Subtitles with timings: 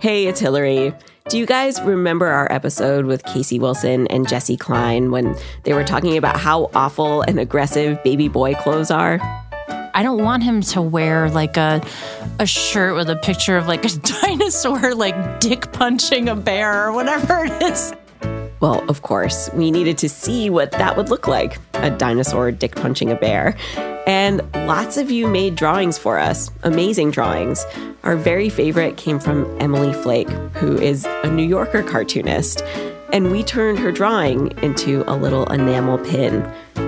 [0.00, 0.94] Hey, it's Hillary.
[1.28, 5.82] Do you guys remember our episode with Casey Wilson and Jessi Klein when they were
[5.82, 9.18] talking about how awful and aggressive baby boy clothes are?
[9.94, 11.84] I don't want him to wear like a
[12.38, 13.88] a shirt with a picture of like a
[14.22, 17.92] dinosaur like dick punching a bear or whatever it is.
[18.60, 22.76] Well, of course, we needed to see what that would look like a dinosaur dick
[22.76, 23.56] punching a bear.
[24.08, 27.66] And lots of you made drawings for us, amazing drawings.
[28.04, 32.62] Our very favorite came from Emily Flake, who is a New Yorker cartoonist.
[33.12, 36.40] And we turned her drawing into a little enamel pin,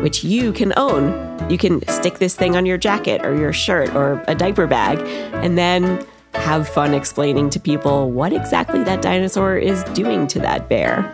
[0.03, 1.13] which you can own.
[1.51, 4.99] You can stick this thing on your jacket or your shirt or a diaper bag,
[5.45, 10.71] and then have fun explaining to people what exactly that dinosaur is doing to that
[10.71, 11.05] bear.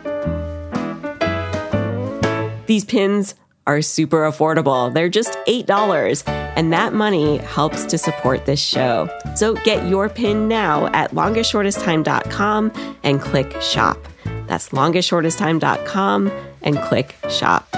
[2.67, 3.35] These pins
[3.67, 4.93] are super affordable.
[4.93, 9.09] They're just $8, and that money helps to support this show.
[9.35, 13.99] So get your pin now at longestshortesttime.com and click shop.
[14.47, 17.69] That's longestshortesttime.com and click shop.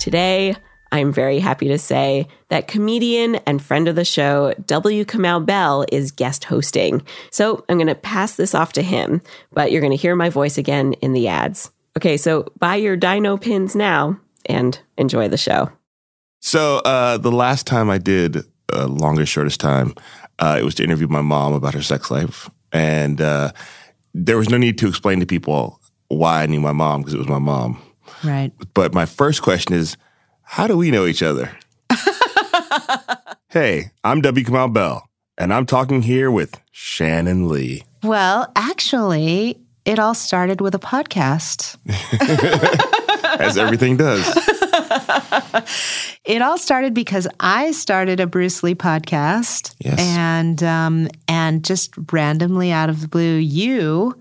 [0.00, 0.56] Today,
[0.90, 5.04] I'm very happy to say that comedian and friend of the show, W.
[5.04, 7.02] Kamau Bell, is guest hosting.
[7.30, 9.20] So I'm going to pass this off to him,
[9.52, 11.70] but you're going to hear my voice again in the ads.
[11.96, 15.70] Okay, so buy your dino pins now and enjoy the show.
[16.40, 18.38] So uh, the last time I did
[18.72, 19.94] uh, longest shortest time,
[20.38, 23.52] uh, it was to interview my mom about her sex life, and uh,
[24.14, 27.18] there was no need to explain to people why I knew my mom because it
[27.18, 27.82] was my mom.
[28.24, 28.52] Right.
[28.74, 29.96] But my first question is,
[30.50, 31.50] how do we know each other?
[33.50, 34.44] hey, I'm W.
[34.46, 37.84] Kamau Bell, and I'm talking here with Shannon Lee.
[38.02, 41.76] Well, actually, it all started with a podcast.
[43.40, 44.24] As everything does.
[46.24, 49.98] it all started because I started a Bruce Lee podcast, Yes.
[50.00, 54.18] and um, and just randomly out of the blue, you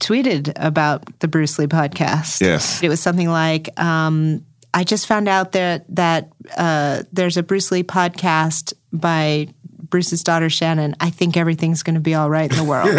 [0.00, 2.40] tweeted about the Bruce Lee podcast.
[2.40, 2.82] Yes.
[2.82, 3.68] it was something like.
[3.78, 4.44] Um,
[4.74, 9.48] I just found out that that uh, there's a Bruce Lee podcast by
[9.88, 10.96] Bruce's daughter Shannon.
[11.00, 12.88] I think everything's going to be all right in the world.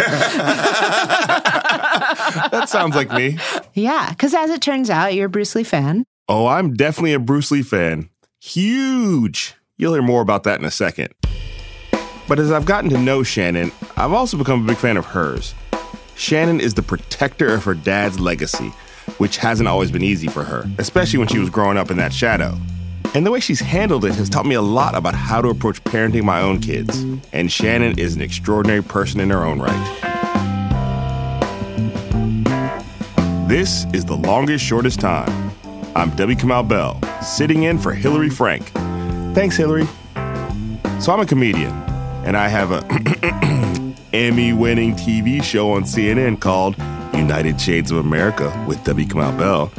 [2.50, 3.38] That sounds like me.
[3.74, 6.04] yeah, because as it turns out, you're a Bruce Lee fan.
[6.28, 8.08] Oh, I'm definitely a Bruce Lee fan.
[8.40, 9.54] Huge.
[9.76, 11.12] You'll hear more about that in a second.
[12.26, 15.54] But as I've gotten to know Shannon, I've also become a big fan of hers.
[16.16, 18.72] Shannon is the protector of her dad's legacy,
[19.24, 22.12] which hasn't always been easy for her, especially when she was growing up in that
[22.12, 22.54] shadow.
[23.14, 25.82] And the way she's handled it has taught me a lot about how to approach
[25.84, 27.06] parenting my own kids.
[27.32, 29.98] And Shannon is an extraordinary person in her own right.
[33.48, 35.50] This is the longest, shortest time.
[35.96, 36.36] I'm W.
[36.36, 38.72] Kamau Bell, sitting in for Hillary Frank.
[39.34, 39.86] Thanks, Hillary.
[41.00, 41.72] So I'm a comedian,
[42.26, 42.84] and I have a
[44.12, 46.76] Emmy-winning TV show on CNN called
[47.16, 49.06] United Shades of America with W.
[49.06, 49.72] Kamau Bell.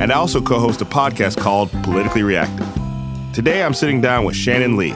[0.00, 2.66] And I also co-host a podcast called Politically Reactive.
[3.32, 4.94] Today I'm sitting down with Shannon Lee,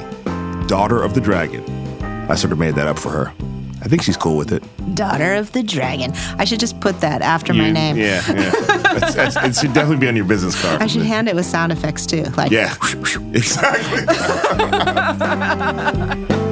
[0.67, 1.65] daughter of the dragon.
[2.31, 3.33] I sort of made that up for her.
[3.83, 4.62] I think she's cool with it.
[4.95, 6.12] Daughter of the Dragon.
[6.39, 7.97] I should just put that after my name.
[7.97, 8.51] Yeah, yeah.
[8.51, 10.83] That's- that's- it should definitely be on your business card.
[10.83, 12.25] I should hand it with sound effects too.
[12.37, 12.75] Like Yeah,
[13.33, 14.05] exactly.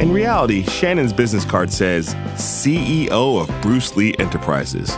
[0.00, 4.96] In reality, Shannon's business card says CEO of Bruce Lee Enterprises.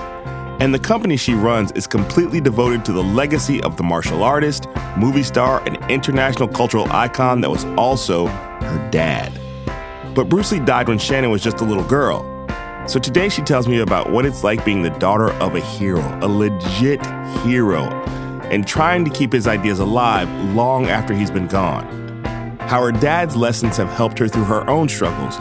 [0.61, 4.69] And the company she runs is completely devoted to the legacy of the martial artist,
[4.97, 9.33] movie star, and international cultural icon that was also her dad.
[10.15, 12.23] But Bruce Lee died when Shannon was just a little girl.
[12.87, 16.01] So today she tells me about what it's like being the daughter of a hero,
[16.23, 17.05] a legit
[17.45, 17.91] hero,
[18.53, 22.02] and trying to keep his ideas alive long after he's been gone.
[22.69, 25.37] How her dad's lessons have helped her through her own struggles,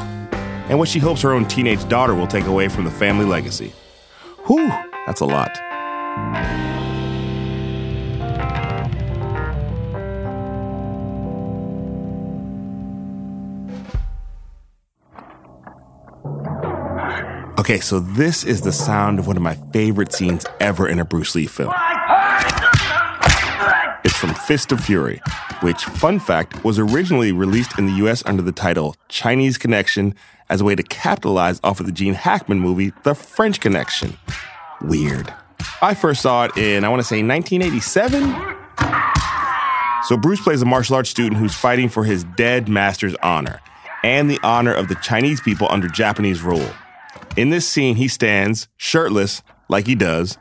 [0.70, 3.74] and what she hopes her own teenage daughter will take away from the family legacy.
[4.48, 4.68] Whew,
[5.06, 5.58] that's a lot.
[17.60, 21.06] Okay, so this is the sound of one of my favorite scenes ever in a
[21.06, 21.72] Bruce Lee film.
[24.04, 25.22] It's from Fist of Fury,
[25.62, 30.14] which, fun fact, was originally released in the US under the title Chinese Connection
[30.50, 34.18] as a way to capitalize off of the Gene Hackman movie The French Connection.
[34.82, 35.34] Weird.
[35.82, 38.52] I first saw it in, I want to say, 1987.
[40.04, 43.62] So Bruce plays a martial arts student who's fighting for his dead master's honor
[44.04, 46.70] and the honor of the Chinese people under Japanese rule.
[47.38, 50.38] In this scene, he stands shirtless, like he does,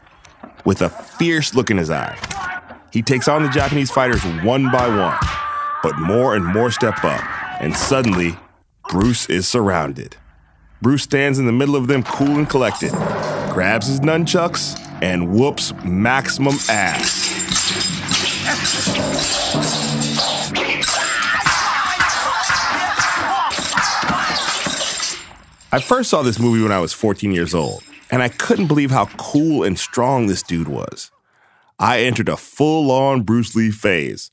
[0.65, 2.17] with a fierce look in his eye.
[2.93, 5.17] He takes on the Japanese fighters one by one,
[5.81, 7.23] but more and more step up,
[7.61, 8.37] and suddenly,
[8.89, 10.17] Bruce is surrounded.
[10.83, 12.91] Bruce stands in the middle of them, cool and collected,
[13.53, 17.31] grabs his nunchucks, and whoops maximum ass.
[25.73, 28.91] I first saw this movie when I was 14 years old, and I couldn't believe
[28.91, 31.13] how cool and strong this dude was.
[31.81, 34.31] I entered a full on Bruce Lee phase,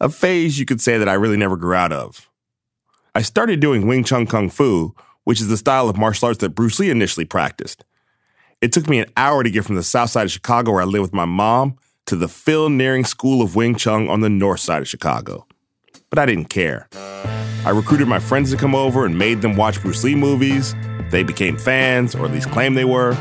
[0.00, 2.30] a phase you could say that I really never grew out of.
[3.16, 4.94] I started doing Wing Chun Kung Fu,
[5.24, 7.84] which is the style of martial arts that Bruce Lee initially practiced.
[8.60, 10.84] It took me an hour to get from the south side of Chicago, where I
[10.84, 14.60] live with my mom, to the Phil Nearing School of Wing Chun on the north
[14.60, 15.48] side of Chicago.
[16.10, 16.88] But I didn't care.
[17.64, 20.76] I recruited my friends to come over and made them watch Bruce Lee movies.
[21.10, 23.16] They became fans, or at least claimed they were.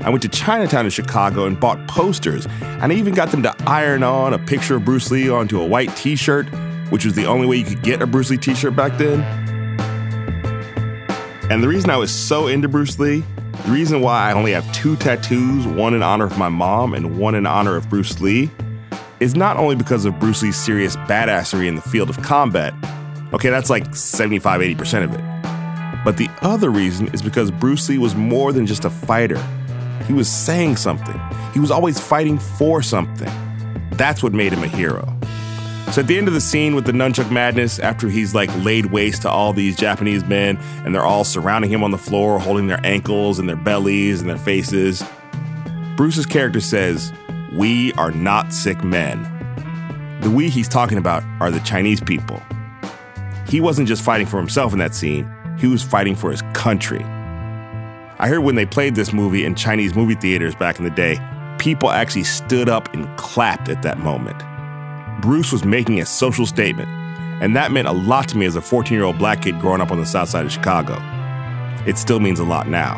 [0.00, 3.54] I went to Chinatown in Chicago and bought posters, and I even got them to
[3.66, 6.46] iron on a picture of Bruce Lee onto a white t shirt,
[6.90, 9.20] which was the only way you could get a Bruce Lee t shirt back then.
[11.50, 13.24] And the reason I was so into Bruce Lee,
[13.64, 17.18] the reason why I only have two tattoos, one in honor of my mom and
[17.18, 18.50] one in honor of Bruce Lee,
[19.20, 22.72] is not only because of Bruce Lee's serious badassery in the field of combat.
[23.32, 26.04] Okay, that's like 75 80% of it.
[26.04, 29.42] But the other reason is because Bruce Lee was more than just a fighter.
[30.06, 31.20] He was saying something.
[31.52, 33.30] He was always fighting for something.
[33.92, 35.18] That's what made him a hero.
[35.92, 38.86] So at the end of the scene with the nunchuck madness, after he's like laid
[38.86, 42.66] waste to all these Japanese men and they're all surrounding him on the floor, holding
[42.66, 45.02] their ankles and their bellies and their faces,
[45.96, 47.12] Bruce's character says,
[47.54, 49.22] We are not sick men.
[50.20, 52.40] The we he's talking about are the Chinese people.
[53.48, 55.28] He wasn't just fighting for himself in that scene,
[55.58, 57.04] he was fighting for his country.
[58.20, 61.20] I heard when they played this movie in Chinese movie theaters back in the day,
[61.60, 64.42] people actually stood up and clapped at that moment.
[65.22, 66.88] Bruce was making a social statement,
[67.40, 69.80] and that meant a lot to me as a 14 year old black kid growing
[69.80, 70.98] up on the south side of Chicago.
[71.86, 72.96] It still means a lot now.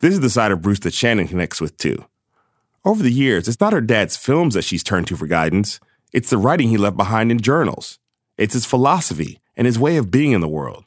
[0.00, 2.02] This is the side of Bruce that Shannon connects with too.
[2.86, 5.78] Over the years, it's not her dad's films that she's turned to for guidance,
[6.14, 7.98] it's the writing he left behind in journals.
[8.38, 10.84] It's his philosophy and his way of being in the world.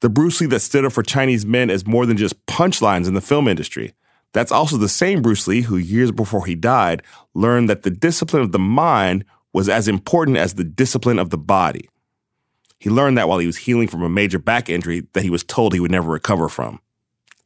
[0.00, 3.14] The Bruce Lee that stood up for Chinese men as more than just punchlines in
[3.14, 3.94] the film industry.
[4.32, 7.02] That's also the same Bruce Lee who, years before he died,
[7.34, 11.38] learned that the discipline of the mind was as important as the discipline of the
[11.38, 11.88] body.
[12.78, 15.42] He learned that while he was healing from a major back injury that he was
[15.42, 16.80] told he would never recover from.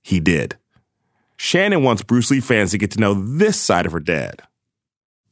[0.02, 0.56] He did.
[1.36, 4.42] Shannon wants Bruce Lee fans to get to know this side of her dad.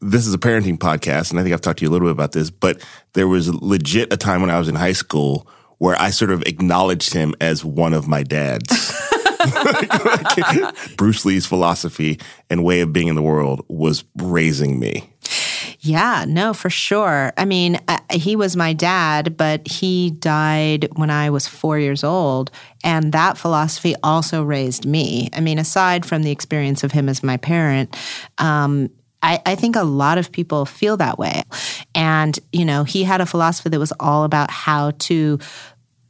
[0.00, 2.12] This is a parenting podcast, and I think I've talked to you a little bit
[2.12, 2.82] about this, but
[3.12, 5.46] there was legit a time when I was in high school
[5.78, 8.92] where I sort of acknowledged him as one of my dads.
[10.96, 12.18] Bruce Lee's philosophy
[12.48, 15.10] and way of being in the world was raising me.
[15.82, 17.32] Yeah, no, for sure.
[17.38, 22.04] I mean, uh, he was my dad, but he died when I was four years
[22.04, 22.50] old.
[22.84, 25.30] And that philosophy also raised me.
[25.32, 27.96] I mean, aside from the experience of him as my parent,
[28.36, 28.90] um,
[29.22, 31.42] I, I, think a lot of people feel that way.
[31.94, 35.38] And, you know, he had a philosophy that was all about how to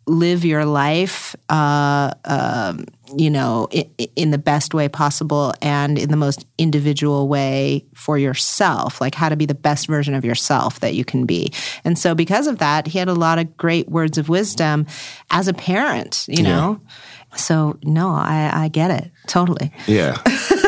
[0.06, 2.84] live your life, uh, um,
[3.16, 8.18] you know, in, in, the best way possible and in the most individual way for
[8.18, 11.52] yourself, like how to be the best version of yourself that you can be.
[11.84, 14.86] And so, because of that, he had a lot of great words of wisdom
[15.30, 16.80] as a parent, you know?
[16.82, 17.36] Yeah.
[17.36, 19.72] So, no, I, I get it totally.
[19.86, 20.16] Yeah.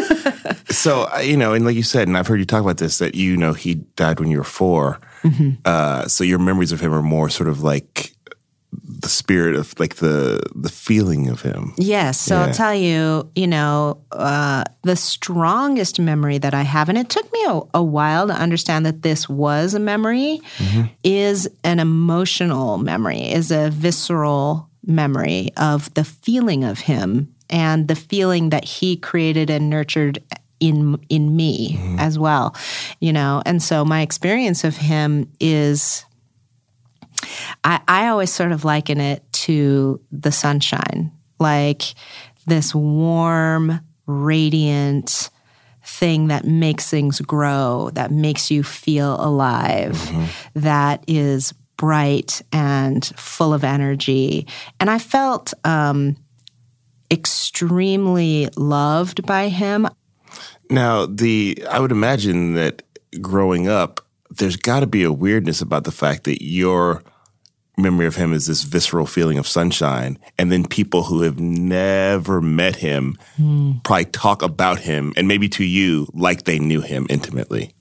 [0.73, 2.99] so, uh, you know, and like you said, and I've heard you talk about this,
[2.99, 5.51] that you know he died when you were 4 mm-hmm.
[5.65, 8.15] uh, so your memories of him are more sort of like
[8.73, 11.75] the spirit of like the the feeling of him.
[11.77, 12.19] Yes.
[12.19, 12.47] So yeah.
[12.47, 17.31] I'll tell you, you know, uh, the strongest memory that I have, and it took
[17.33, 20.87] me a, a while to understand that this was a memory, mm-hmm.
[21.05, 27.95] is an emotional memory, is a visceral memory of the feeling of him and the
[27.95, 30.23] feeling that he created and nurtured
[30.63, 31.99] in in me mm-hmm.
[31.99, 32.55] as well
[33.01, 36.05] you know and so my experience of him is
[37.65, 41.83] I, I always sort of liken it to the sunshine, like
[42.47, 45.31] this warm, radiant
[45.85, 50.61] thing that makes things grow, that makes you feel alive, mm-hmm.
[50.61, 54.47] that is bright and full of energy.
[54.79, 56.17] And I felt um,
[57.11, 59.89] extremely loved by him.
[60.71, 62.83] Now, the I would imagine that
[63.21, 64.01] growing up,
[64.31, 67.03] there's got to be a weirdness about the fact that you're
[67.79, 70.19] memory of him is this visceral feeling of sunshine.
[70.39, 73.83] And then people who have never met him mm.
[73.83, 77.75] probably talk about him and maybe to you like they knew him intimately.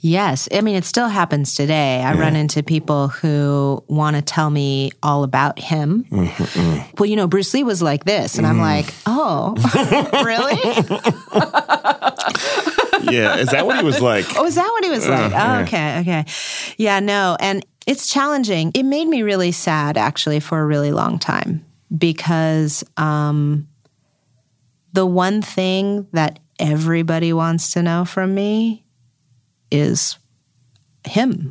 [0.00, 0.48] Yes.
[0.52, 2.02] I mean, it still happens today.
[2.02, 6.04] I run into people who want to tell me all about him.
[6.10, 8.36] Mm-hmm, Well, you know, Bruce Lee was like this.
[8.38, 9.54] And I'm like, oh,
[10.24, 10.56] really?
[13.08, 14.24] Yeah, is that what he was like?
[14.36, 15.32] Oh, is that what he was like?
[15.34, 16.24] Oh, okay, okay.
[16.76, 17.36] Yeah, no.
[17.38, 18.72] And it's challenging.
[18.74, 21.64] It made me really sad, actually, for a really long time
[21.96, 23.68] because um,
[24.92, 28.84] the one thing that everybody wants to know from me
[29.70, 30.18] is
[31.04, 31.48] him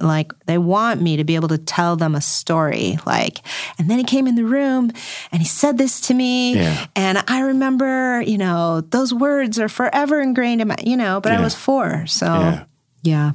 [0.00, 3.38] like they want me to be able to tell them a story like
[3.78, 4.90] and then he came in the room
[5.30, 6.86] and he said this to me Yeah.
[6.96, 11.30] and i remember you know those words are forever ingrained in my you know but
[11.30, 12.64] i was four so Yeah.
[13.02, 13.32] yeah.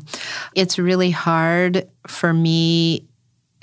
[0.56, 3.08] It's really hard for me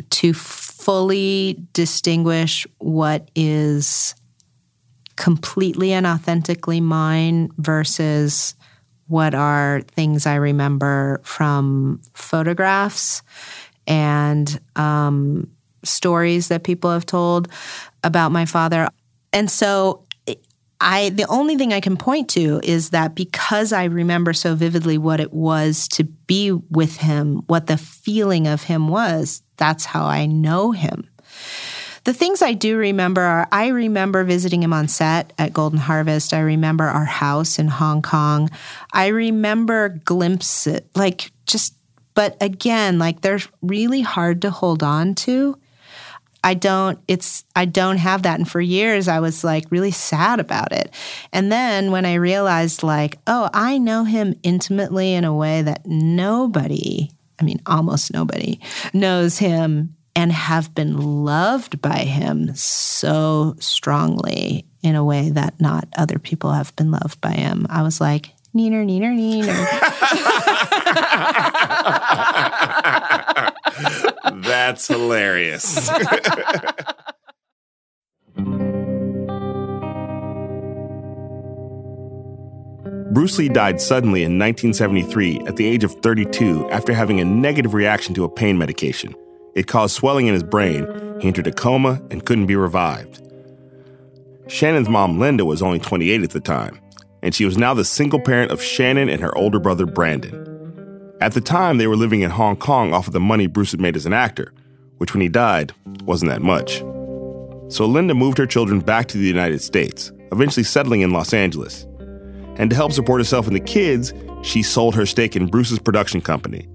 [0.08, 4.14] to fully distinguish what is
[5.16, 8.54] completely and authentically mine versus
[9.12, 13.22] what are things I remember from photographs
[13.86, 15.50] and um,
[15.84, 17.48] stories that people have told
[18.02, 18.88] about my father.
[19.34, 20.06] And so
[20.80, 24.96] I the only thing I can point to is that because I remember so vividly
[24.96, 30.06] what it was to be with him, what the feeling of him was, that's how
[30.06, 31.06] I know him.
[32.04, 36.34] The things I do remember are I remember visiting him on set at Golden Harvest.
[36.34, 38.50] I remember our house in Hong Kong.
[38.92, 41.74] I remember glimpses, like just,
[42.14, 45.56] but again, like they're really hard to hold on to.
[46.44, 50.40] I don't it's I don't have that and for years I was like really sad
[50.40, 50.92] about it.
[51.32, 55.86] And then when I realized like, oh, I know him intimately in a way that
[55.86, 58.58] nobody, I mean almost nobody
[58.92, 65.88] knows him and have been loved by him so strongly in a way that not
[65.96, 67.66] other people have been loved by him.
[67.70, 69.56] I was like, neener, neener, neener.
[74.42, 75.90] That's hilarious.
[83.12, 87.74] Bruce Lee died suddenly in 1973 at the age of 32 after having a negative
[87.74, 89.14] reaction to a pain medication.
[89.54, 90.86] It caused swelling in his brain.
[91.20, 93.20] He entered a coma and couldn't be revived.
[94.48, 96.80] Shannon's mom, Linda, was only 28 at the time,
[97.22, 101.14] and she was now the single parent of Shannon and her older brother, Brandon.
[101.20, 103.80] At the time, they were living in Hong Kong off of the money Bruce had
[103.80, 104.52] made as an actor,
[104.98, 105.72] which when he died
[106.04, 106.78] wasn't that much.
[107.72, 111.86] So Linda moved her children back to the United States, eventually settling in Los Angeles.
[112.56, 116.20] And to help support herself and the kids, she sold her stake in Bruce's production
[116.20, 116.68] company.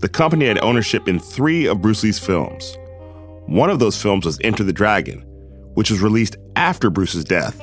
[0.00, 2.76] The company had ownership in three of Bruce Lee's films.
[3.46, 5.20] One of those films was Enter the Dragon,
[5.72, 7.58] which was released after Bruce's death,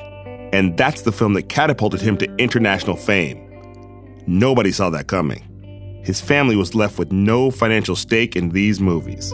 [0.52, 3.40] and that's the film that catapulted him to international fame.
[4.26, 6.02] Nobody saw that coming.
[6.04, 9.30] His family was left with no financial stake in these movies.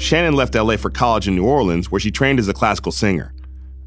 [0.00, 3.34] Shannon left LA for college in New Orleans, where she trained as a classical singer.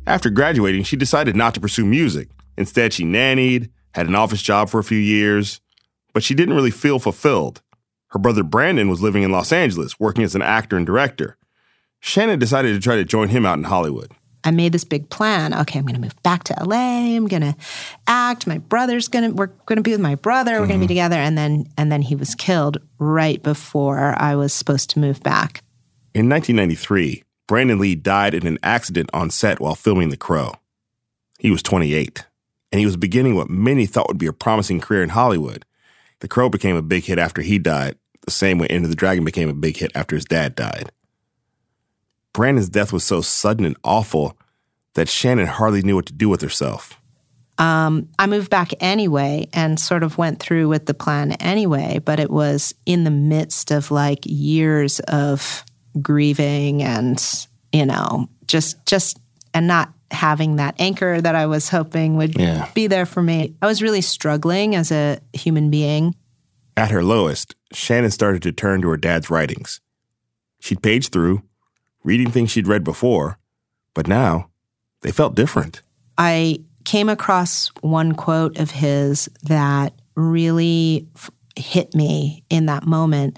[0.05, 2.29] After graduating, she decided not to pursue music.
[2.55, 5.61] Instead, she nannied, had an office job for a few years,
[6.13, 7.61] but she didn't really feel fulfilled.
[8.07, 11.37] Her brother Brandon was living in Los Angeles, working as an actor and director.
[11.99, 14.11] Shannon decided to try to join him out in Hollywood.
[14.43, 15.53] I made this big plan.
[15.53, 17.15] Okay, I'm going to move back to LA.
[17.15, 17.55] I'm going to
[18.07, 18.45] act.
[18.45, 20.59] My brother's going to we're going to be with my brother.
[20.59, 20.87] We're going to be mm-hmm.
[20.89, 25.23] together and then and then he was killed right before I was supposed to move
[25.23, 25.63] back.
[26.13, 30.53] In 1993, Brandon Lee died in an accident on set while filming The Crow.
[31.39, 32.25] He was 28,
[32.73, 35.63] and he was beginning what many thought would be a promising career in Hollywood.
[36.21, 39.23] The Crow became a big hit after he died, the same way Enter the Dragon
[39.23, 40.91] became a big hit after his dad died.
[42.33, 44.35] Brandon's death was so sudden and awful
[44.95, 46.99] that Shannon hardly knew what to do with herself.
[47.59, 52.19] Um, I moved back anyway and sort of went through with the plan anyway, but
[52.19, 55.63] it was in the midst of like years of
[56.01, 57.23] grieving and,
[57.71, 59.19] you know, just just
[59.53, 62.69] and not having that anchor that I was hoping would Yeah.
[62.73, 63.55] be there for me.
[63.61, 66.15] I was really struggling as a human being.
[66.77, 69.81] At her lowest, Shannon started to turn to her dad's writings.
[70.59, 71.41] She'd page through,
[72.03, 73.37] reading things she'd read before,
[73.93, 74.49] but now
[75.01, 75.81] they felt different.
[76.17, 83.37] I came across one quote of his that really f- hit me in that moment.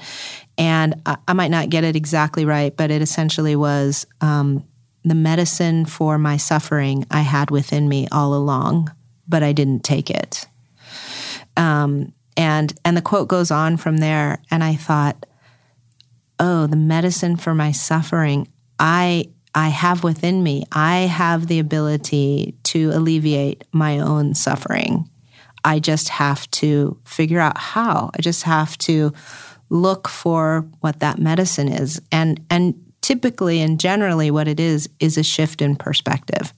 [0.57, 4.63] And I, I might not get it exactly right, but it essentially was um,
[5.05, 8.91] the medicine for my suffering I had within me all along,
[9.27, 10.47] but I didn't take it.
[11.55, 15.25] Um, and and the quote goes on from there, and I thought,
[16.39, 18.47] oh, the medicine for my suffering.
[18.77, 20.65] I I have within me.
[20.71, 25.09] I have the ability to alleviate my own suffering.
[25.63, 28.11] I just have to figure out how.
[28.17, 29.13] I just have to
[29.69, 32.01] look for what that medicine is.
[32.11, 36.55] And and typically and generally what it is is a shift in perspective.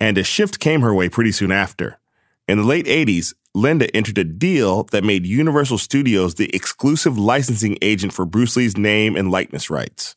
[0.00, 2.00] And a shift came her way pretty soon after.
[2.48, 7.78] In the late 80s, Linda entered a deal that made Universal Studios the exclusive licensing
[7.80, 10.16] agent for Bruce Lee's name and likeness rights.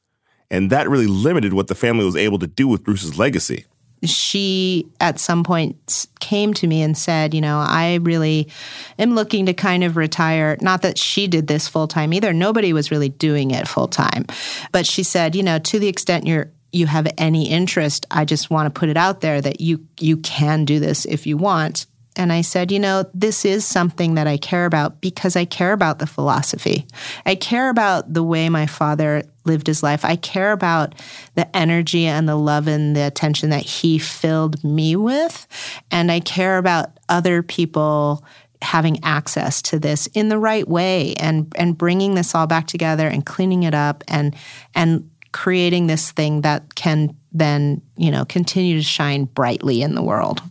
[0.50, 3.66] And that really limited what the family was able to do with Bruce's legacy.
[4.04, 8.50] She, at some point, came to me and said, You know, I really
[8.98, 10.58] am looking to kind of retire.
[10.62, 12.34] Not that she did this full time either.
[12.34, 14.26] Nobody was really doing it full time.
[14.72, 18.50] But she said, You know, to the extent you're you have any interest, I just
[18.50, 21.86] want to put it out there that you you can do this if you want.
[22.18, 25.72] And I said, you know, this is something that I care about because I care
[25.72, 26.86] about the philosophy.
[27.26, 30.04] I care about the way my father lived his life.
[30.04, 30.94] I care about
[31.36, 35.48] the energy and the love and the attention that he filled me with.
[35.90, 38.26] And I care about other people
[38.62, 43.08] having access to this in the right way and and bringing this all back together
[43.08, 44.36] and cleaning it up and
[44.76, 50.04] and creating this thing that can then, you know, continue to shine brightly in the
[50.04, 50.42] world.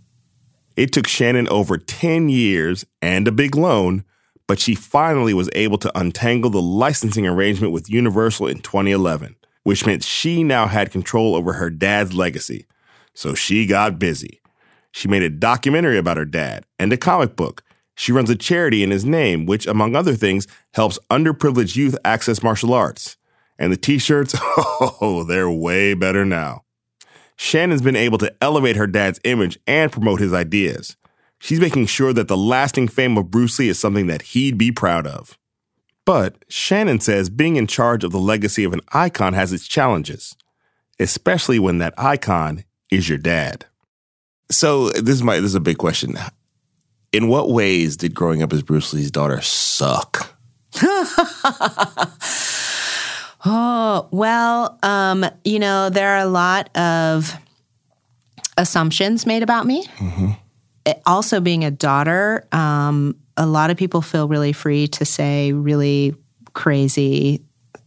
[0.80, 4.02] It took Shannon over 10 years and a big loan,
[4.48, 9.84] but she finally was able to untangle the licensing arrangement with Universal in 2011, which
[9.84, 12.64] meant she now had control over her dad's legacy.
[13.12, 14.40] So she got busy.
[14.90, 17.62] She made a documentary about her dad and a comic book.
[17.94, 22.42] She runs a charity in his name, which, among other things, helps underprivileged youth access
[22.42, 23.18] martial arts.
[23.58, 26.62] And the t shirts, oh, they're way better now.
[27.42, 30.98] Shannon's been able to elevate her dad's image and promote his ideas.
[31.38, 34.70] She's making sure that the lasting fame of Bruce Lee is something that he'd be
[34.70, 35.38] proud of.
[36.04, 40.36] But Shannon says being in charge of the legacy of an icon has its challenges,
[40.98, 43.64] especially when that icon is your dad.
[44.50, 46.16] So this is my this is a big question.
[47.10, 50.36] In what ways did growing up as Bruce Lee's daughter suck?
[53.44, 57.34] Oh, well, um, you know, there are a lot of
[58.56, 59.86] assumptions made about me.
[59.96, 60.32] Mm-hmm.
[60.86, 65.52] It, also, being a daughter, um, a lot of people feel really free to say
[65.52, 66.14] really
[66.52, 67.42] crazy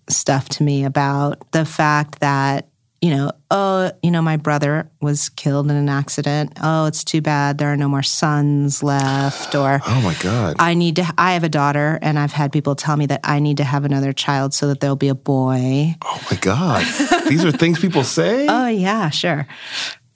[0.10, 2.68] stuff to me about the fact that
[3.04, 6.58] you know, oh, you know, my brother was killed in an accident.
[6.64, 9.56] Oh, it's too bad there are no more sons left.
[9.56, 10.56] Or, oh my God.
[10.58, 13.40] I need to, I have a daughter, and I've had people tell me that I
[13.40, 15.96] need to have another child so that there'll be a boy.
[16.02, 16.86] Oh my God.
[17.28, 18.48] These are things people say?
[18.54, 19.48] Oh, yeah, sure.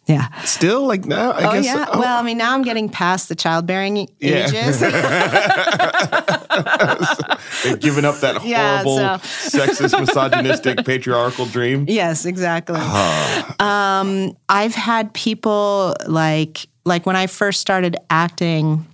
[0.06, 0.30] Yeah.
[0.44, 1.66] Still like now, I oh, guess.
[1.66, 1.86] Yeah.
[1.92, 2.00] Oh.
[2.00, 4.48] Well, I mean, now I'm getting past the childbearing Yeah.
[4.48, 4.82] ages.
[7.64, 11.86] They've given up that Yeah, horrible, so- sexist, misogynistic, patriarchal dream.
[11.88, 12.80] yes, exactly.
[13.60, 18.86] um, I've had people like like when I first started acting,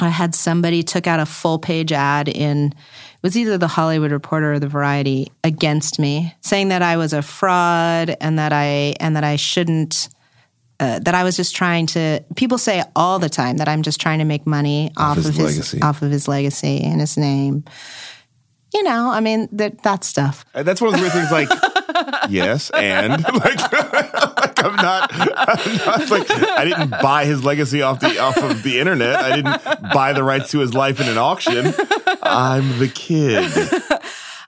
[0.00, 4.12] I had somebody took out a full page ad in it was either the Hollywood
[4.12, 8.94] Reporter or the Variety against me, saying that I was a fraud and that I
[9.00, 10.08] and that I shouldn't
[10.78, 12.22] uh, that I was just trying to.
[12.34, 15.34] People say all the time that I'm just trying to make money off, his of
[15.34, 15.82] his legacy.
[15.82, 17.64] off of his legacy and his name.
[18.74, 20.44] You know, I mean that that stuff.
[20.52, 21.30] And that's one of the weird things.
[21.32, 21.48] Like,
[22.28, 28.00] yes, and like, like I'm not, I'm not like I didn't buy his legacy off
[28.00, 29.16] the off of the internet.
[29.16, 31.72] I didn't buy the rights to his life in an auction.
[32.22, 33.50] I'm the kid.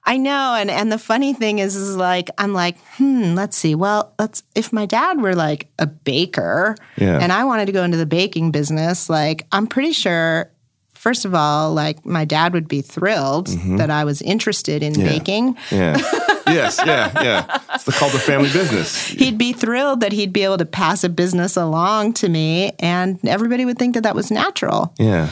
[0.09, 3.75] I know, and and the funny thing is, is like I'm like, hmm, let's see.
[3.75, 7.19] Well, let's if my dad were like a baker, Yeah.
[7.21, 10.51] and I wanted to go into the baking business, like I'm pretty sure.
[10.95, 13.47] First of all, like my dad would be thrilled
[13.79, 15.57] that I was interested in baking.
[15.71, 15.97] Yeah.
[16.49, 16.81] Yes.
[16.85, 17.13] Yeah.
[17.23, 17.61] Yeah.
[17.75, 19.07] It's the, called the family business.
[19.07, 23.21] He'd be thrilled that he'd be able to pass a business along to me, and
[23.29, 24.93] everybody would think that that was natural.
[24.99, 25.31] Yeah.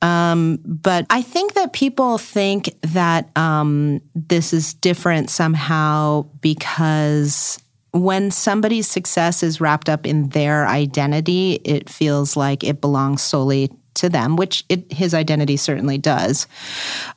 [0.00, 7.58] But I think that people think that um, this is different somehow because
[7.92, 13.70] when somebody's success is wrapped up in their identity, it feels like it belongs solely
[13.94, 16.46] to them, which it, his identity certainly does.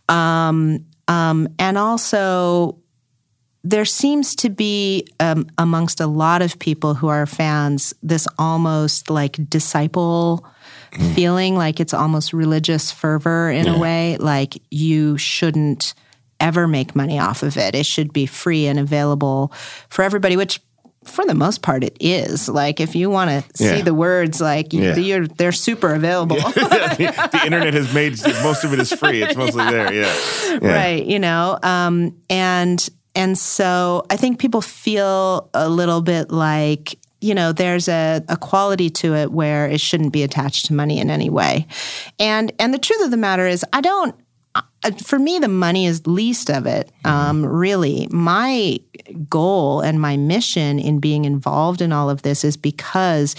[0.09, 2.77] Um, um, and also,
[3.63, 9.09] there seems to be um, amongst a lot of people who are fans this almost
[9.09, 10.45] like disciple
[11.15, 15.93] feeling like it's almost religious fervor in a way like you shouldn't
[16.39, 19.51] ever make money off of it it should be free and available
[19.89, 20.59] for everybody which
[21.03, 24.71] for the most part it is like if you want to see the words like
[24.73, 24.95] you, Yeah.
[24.97, 29.23] you're, they're super available the, the internet has made most of it is free.
[29.23, 29.91] It's mostly there.
[29.93, 30.13] Yeah.
[30.61, 30.73] Yeah.
[30.73, 36.95] right you know um and and so I think people feel a little bit like
[37.21, 40.99] you know there's a, a quality to it where it shouldn't be attached to money
[40.99, 41.67] in any way.
[42.19, 44.15] And and the truth of the matter is i don't
[45.03, 46.91] for me the money is least of it.
[47.05, 48.79] Um, really my
[49.29, 53.35] goal and my mission in being involved in all of this is because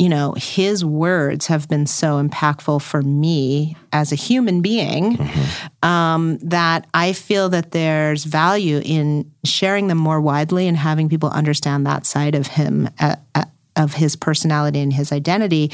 [0.00, 5.86] you know, his words have been so impactful for me as a human being mm-hmm.
[5.86, 11.28] um, that I feel that there's value in sharing them more widely and having people
[11.28, 12.88] understand that side of him.
[12.98, 13.44] Uh, uh,
[13.76, 15.70] of his personality and his identity,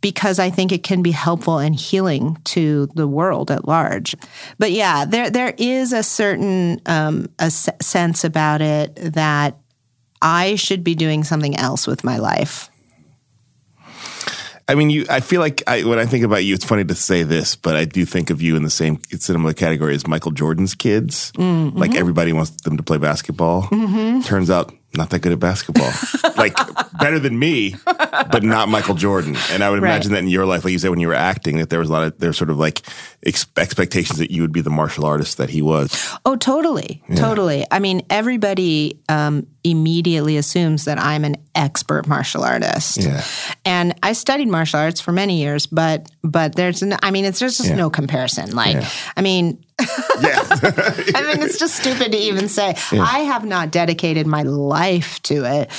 [0.00, 4.16] because I think it can be helpful and healing to the world at large.
[4.58, 9.58] But yeah, there there is a certain um, a sense about it that
[10.22, 12.70] I should be doing something else with my life
[14.66, 15.04] I mean, you.
[15.10, 17.76] I feel like I, when I think about you, it's funny to say this, but
[17.76, 21.32] I do think of you in the same similar category as Michael Jordan's kids.
[21.32, 21.76] Mm-hmm.
[21.76, 23.64] Like everybody wants them to play basketball.
[23.64, 24.22] Mm-hmm.
[24.22, 25.90] Turns out not that good at basketball.
[26.36, 26.56] like
[26.98, 29.36] better than me, but not Michael Jordan.
[29.50, 29.90] And I would right.
[29.90, 31.88] imagine that in your life, like you said, when you were acting, that there was
[31.88, 32.82] a lot of there's sort of like
[33.24, 36.10] ex- expectations that you would be the martial artist that he was.
[36.24, 37.16] Oh, totally, yeah.
[37.16, 37.66] totally.
[37.70, 42.98] I mean, everybody um, immediately assumes that I'm an expert martial artist.
[42.98, 43.24] Yeah.
[43.64, 47.38] And I studied martial arts for many years, but but there's no, I mean, it's
[47.38, 47.76] there's just yeah.
[47.76, 48.54] no comparison.
[48.54, 48.88] Like, yeah.
[49.16, 50.40] I mean, yeah.
[51.14, 52.74] I mean, it's just stupid to even say.
[52.92, 53.02] Yeah.
[53.02, 55.70] I have not dedicated my life to it.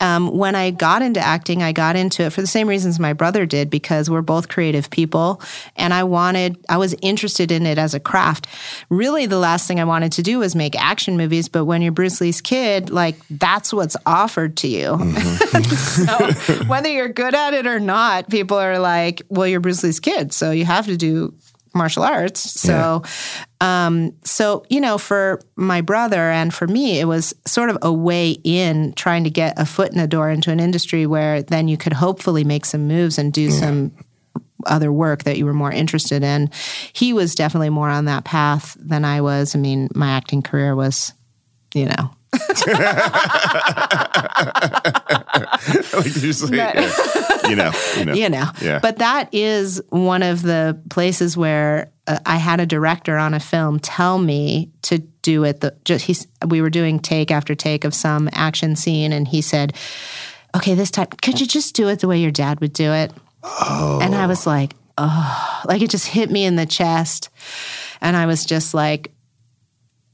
[0.00, 3.12] Um, when I got into acting, I got into it for the same reasons my
[3.12, 5.40] brother did, because we're both creative people.
[5.76, 8.46] And I wanted, I was interested in it as a craft.
[8.90, 11.48] Really, the last thing I wanted to do was make action movies.
[11.48, 14.88] But when you're Bruce Lee's kid, like, that's what's offered to you.
[14.88, 16.54] Mm-hmm.
[16.58, 20.00] so whether you're good at it or not, people are like, well, you're Bruce Lee's
[20.00, 20.32] kid.
[20.32, 21.34] So you have to do
[21.74, 22.40] martial arts.
[22.60, 23.02] So,
[23.60, 23.86] yeah.
[23.86, 27.92] um, so you know, for my brother and for me, it was sort of a
[27.92, 31.68] way in trying to get a foot in the door into an industry where then
[31.68, 33.50] you could hopefully make some moves and do yeah.
[33.50, 33.92] some
[34.66, 36.50] other work that you were more interested in.
[36.92, 39.54] He was definitely more on that path than I was.
[39.54, 41.12] I mean, my acting career was,
[41.74, 42.10] you know,
[45.94, 46.92] like you, say, yeah.
[47.48, 48.46] you know, you know, you know.
[48.60, 48.78] Yeah.
[48.80, 53.40] But that is one of the places where uh, I had a director on a
[53.40, 55.60] film tell me to do it.
[55.60, 59.40] The just he's we were doing take after take of some action scene, and he
[59.40, 59.74] said,
[60.56, 63.12] "Okay, this time, could you just do it the way your dad would do it?"
[63.44, 64.00] Oh.
[64.02, 67.28] And I was like, "Oh!" Like it just hit me in the chest,
[68.00, 69.12] and I was just like,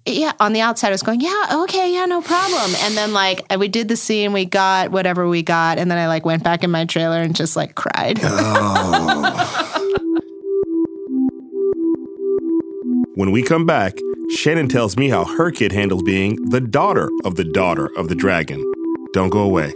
[0.07, 2.73] yeah, on the outside, I was going, yeah, okay, yeah, no problem.
[2.81, 6.07] And then like we did the scene, we got whatever we got, and then I
[6.09, 8.19] like went back in my trailer and just like cried.
[8.23, 9.77] Oh.
[13.15, 13.99] when we come back,
[14.31, 18.15] Shannon tells me how her kid handles being the daughter of the daughter of the
[18.15, 18.65] dragon.
[19.13, 19.75] Don't go away.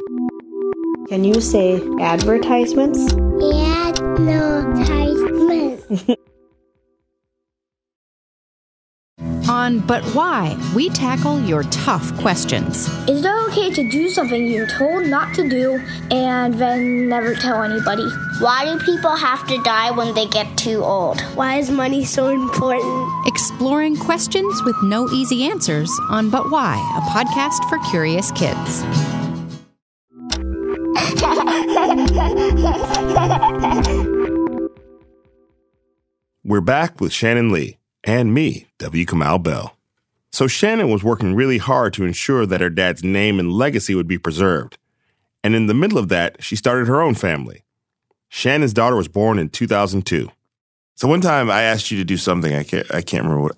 [1.08, 3.14] Can you say advertisements?
[3.42, 6.10] Advertisements.
[9.48, 12.88] On But Why, we tackle your tough questions.
[13.08, 17.62] Is it okay to do something you're told not to do and then never tell
[17.62, 18.06] anybody?
[18.40, 21.20] Why do people have to die when they get too old?
[21.36, 23.08] Why is money so important?
[23.26, 28.82] Exploring questions with no easy answers on But Why, a podcast for curious kids.
[36.46, 39.06] We're back with Shannon Lee and me, W.
[39.06, 39.78] Kamau Bell.
[40.30, 44.06] So Shannon was working really hard to ensure that her dad's name and legacy would
[44.06, 44.76] be preserved.
[45.42, 47.64] And in the middle of that, she started her own family.
[48.28, 50.30] Shannon's daughter was born in 2002.
[50.96, 52.54] So one time I asked you to do something.
[52.54, 53.56] I can't, I can't remember what.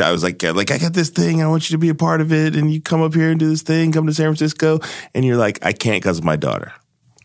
[0.00, 1.42] I was like, like I got this thing.
[1.42, 3.40] I want you to be a part of it, and you come up here and
[3.40, 3.90] do this thing.
[3.90, 4.78] Come to San Francisco,
[5.12, 6.72] and you're like, I can't because of my daughter.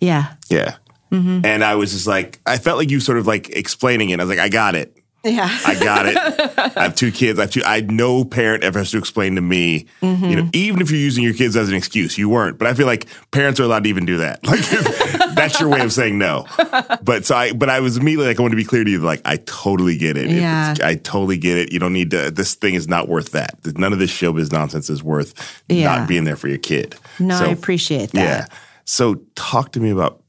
[0.01, 0.33] Yeah.
[0.49, 0.77] Yeah.
[1.11, 1.45] Mm-hmm.
[1.45, 4.19] And I was just like, I felt like you sort of like explaining it.
[4.19, 5.02] I was like, I got it.
[5.23, 5.47] Yeah.
[5.65, 6.17] I got it.
[6.77, 7.39] I have two kids.
[7.39, 7.63] I have two.
[7.65, 10.25] I no parent ever has to explain to me, mm-hmm.
[10.25, 12.57] you know, even if you're using your kids as an excuse, you weren't.
[12.57, 14.41] But I feel like parents are allowed to even do that.
[14.53, 16.45] Like that's your way of saying no.
[17.01, 18.99] But so I, but I was immediately like, I want to be clear to you,
[18.99, 20.29] like I totally get it.
[20.29, 20.75] Yeah.
[20.83, 21.73] I totally get it.
[21.73, 22.29] You don't need to.
[22.29, 23.57] This thing is not worth that.
[23.77, 25.95] None of this showbiz nonsense is worth yeah.
[25.95, 26.95] not being there for your kid.
[27.19, 28.19] No, so, I appreciate that.
[28.19, 28.57] Yeah.
[28.85, 30.21] So talk to me about.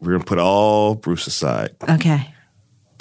[0.00, 1.74] We're gonna put all Bruce aside.
[1.88, 2.34] Okay.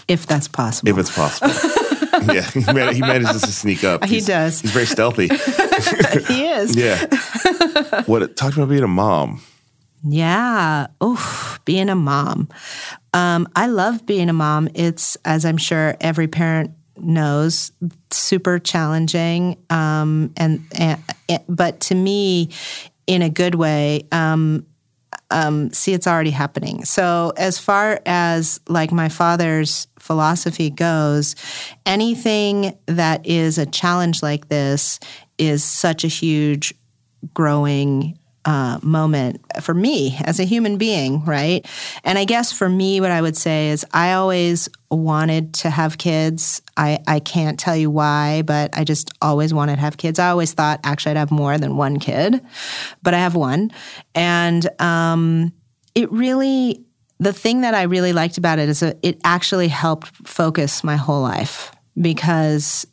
[0.08, 0.90] If that's possible.
[0.90, 1.50] If it's possible.
[2.34, 4.04] yeah, he, manages to sneak up.
[4.06, 4.62] He he's, does.
[4.62, 5.28] He's very stealthy.
[6.28, 6.76] he is.
[6.76, 7.06] Yeah.
[8.06, 8.36] What?
[8.36, 9.42] Talk about being a mom.
[10.04, 10.88] Yeah.
[11.04, 12.50] Oof, being a mom.
[13.14, 14.70] Um, I love being a mom.
[14.76, 17.72] It's as I'm sure every parent knows
[18.12, 21.02] super challenging um, and, and,
[21.48, 22.50] but to me
[23.08, 24.66] in a good way um,
[25.36, 26.86] um, see it's already happening.
[26.86, 31.36] So as far as like my father's philosophy goes
[31.86, 34.98] anything that is a challenge like this
[35.38, 36.74] is such a huge
[37.34, 41.66] growing uh, moment for me as a human being, right?
[42.04, 45.98] And I guess for me, what I would say is I always wanted to have
[45.98, 46.62] kids.
[46.78, 50.20] I, I can't tell you why, but I just always wanted to have kids.
[50.20, 52.40] I always thought actually I'd have more than one kid,
[53.02, 53.72] but I have one.
[54.14, 55.52] And um,
[55.96, 56.86] it really,
[57.20, 61.22] the thing that I really liked about it is it actually helped focus my whole
[61.22, 62.86] life because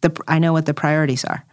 [0.00, 1.44] the, I know what the priorities are.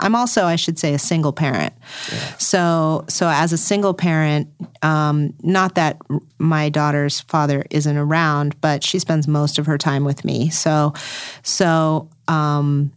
[0.00, 1.72] I'm also, I should say, a single parent.
[2.12, 2.36] Yeah.
[2.38, 4.48] So, so as a single parent,
[4.82, 5.98] um, not that
[6.38, 10.50] my daughter's father isn't around, but she spends most of her time with me.
[10.50, 10.94] So,
[11.42, 12.92] so um,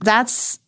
[0.00, 0.58] that's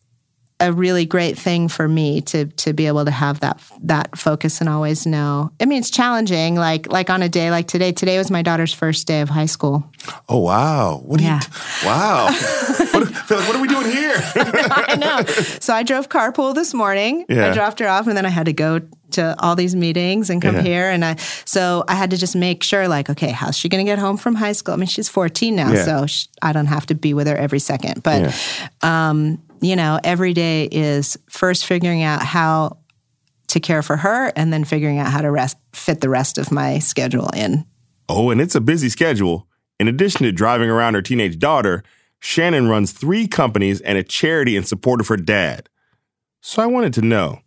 [0.59, 4.59] a really great thing for me to to be able to have that that focus
[4.59, 5.51] and always know.
[5.59, 6.55] I mean, it's challenging.
[6.55, 7.91] Like like on a day like today.
[7.91, 9.89] Today was my daughter's first day of high school.
[10.27, 11.01] Oh wow!
[11.05, 11.39] What yeah.
[11.41, 12.25] You, wow!
[12.91, 14.15] what, what, are we doing here?
[14.35, 15.23] I know.
[15.59, 17.25] So I drove carpool this morning.
[17.29, 17.49] Yeah.
[17.49, 20.39] I dropped her off, and then I had to go to all these meetings and
[20.39, 20.61] come yeah.
[20.61, 23.83] here and I so I had to just make sure like okay how's she going
[23.83, 25.83] to get home from high school I mean she's 14 now yeah.
[25.83, 29.09] so she, I don't have to be with her every second but yeah.
[29.09, 32.77] um you know, every day is first figuring out how
[33.47, 36.51] to care for her and then figuring out how to rest, fit the rest of
[36.51, 37.65] my schedule in.
[38.07, 39.47] Oh, and it's a busy schedule.
[39.79, 41.83] In addition to driving around her teenage daughter,
[42.19, 45.69] Shannon runs three companies and a charity in support of her dad.
[46.41, 47.41] So I wanted to know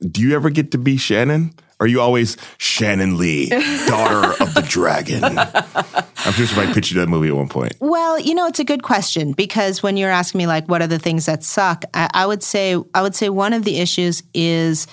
[0.00, 1.52] do you ever get to be Shannon?
[1.80, 3.48] Are you always Shannon Lee,
[3.86, 5.22] daughter of the dragon?
[5.24, 7.74] I'm sure somebody pitched you that movie at one point.
[7.78, 10.88] Well, you know, it's a good question because when you're asking me like, what are
[10.88, 11.84] the things that suck?
[11.94, 14.88] I, I would say, I would say one of the issues is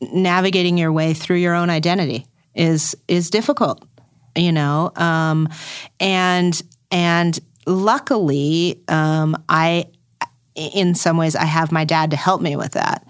[0.00, 3.84] navigating your way through your own identity is is difficult.
[4.34, 5.48] You know, um,
[6.00, 9.86] and and luckily, um, I
[10.58, 13.06] in some ways, I have my dad to help me with that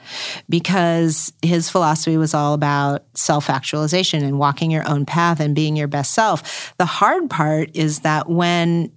[0.49, 5.75] because his philosophy was all about self actualization and walking your own path and being
[5.75, 6.75] your best self.
[6.79, 8.93] The hard part is that when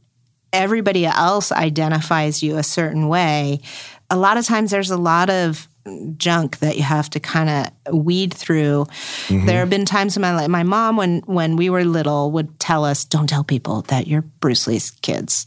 [0.54, 3.62] everybody else identifies you a certain way,
[4.10, 5.68] a lot of times there's a lot of
[6.17, 8.86] junk that you have to kind of weed through.
[9.28, 9.46] Mm-hmm.
[9.46, 12.60] There have been times in my life, my mom, when when we were little, would
[12.60, 15.46] tell us, "Don't tell people that you're Bruce Lee's kids.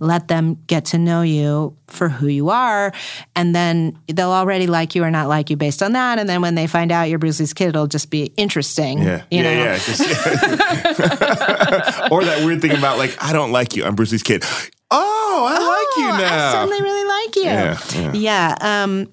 [0.00, 2.92] Let them get to know you for who you are,
[3.36, 6.18] and then they'll already like you or not like you based on that.
[6.18, 9.02] And then when they find out you're Bruce Lee's kid, it'll just be interesting.
[9.02, 9.50] Yeah, yeah, know?
[9.50, 9.78] yeah.
[9.78, 12.08] Just, yeah.
[12.10, 13.84] or that weird thing about like, I don't like you.
[13.84, 14.44] I'm Bruce Lee's kid.
[14.90, 16.48] Oh, I oh, like you oh, now.
[16.48, 17.42] I suddenly really like you.
[17.42, 17.78] Yeah,
[18.12, 18.58] yeah.
[18.60, 19.08] yeah um,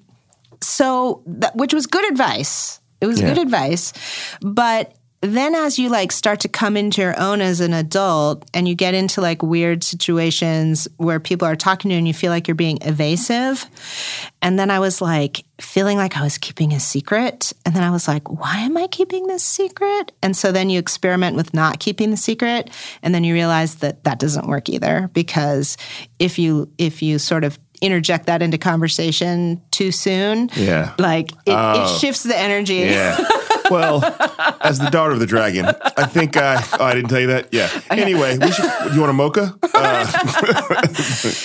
[0.62, 2.80] so that, which was good advice.
[3.00, 3.34] It was yeah.
[3.34, 3.92] good advice,
[4.40, 8.66] but then as you like start to come into your own as an adult and
[8.66, 12.30] you get into like weird situations where people are talking to you and you feel
[12.30, 13.64] like you're being evasive
[14.42, 17.90] and then i was like feeling like i was keeping a secret and then i
[17.90, 21.78] was like why am i keeping this secret and so then you experiment with not
[21.78, 22.68] keeping the secret
[23.00, 25.76] and then you realize that that doesn't work either because
[26.18, 31.52] if you if you sort of interject that into conversation too soon, yeah, like it,
[31.52, 31.84] oh.
[31.84, 32.76] it shifts the energy.
[32.76, 33.18] Yeah.
[33.70, 34.02] well,
[34.60, 36.36] as the daughter of the dragon, I think.
[36.36, 37.48] Uh, oh, I didn't tell you that.
[37.52, 37.68] Yeah.
[37.90, 39.58] Anyway, we should, you want a mocha?
[39.74, 40.88] Uh.